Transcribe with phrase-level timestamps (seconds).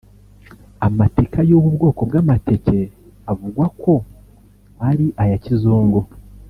[0.87, 2.77] Amatika y’ubu bwoko bw’amateke
[3.31, 3.93] avugwa ko
[4.89, 5.99] ari aya kizungu